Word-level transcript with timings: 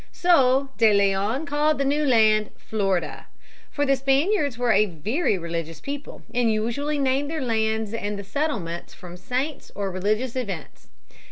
So 0.11 0.71
De 0.79 0.91
Leon 0.91 1.45
called 1.45 1.77
the 1.77 1.85
new 1.85 2.03
land 2.03 2.49
Florida. 2.57 3.27
For 3.69 3.85
the 3.85 3.95
Spaniards 3.95 4.57
were 4.57 4.71
a 4.71 4.87
very 4.87 5.37
religious 5.37 5.79
people 5.79 6.23
and 6.33 6.51
usually 6.51 6.97
named 6.97 7.29
their 7.29 7.43
lands 7.43 7.93
and 7.93 8.25
settlements 8.25 8.95
from 8.95 9.15
saints 9.15 9.71
or 9.75 9.91
religious 9.91 10.35
events. 10.35 10.87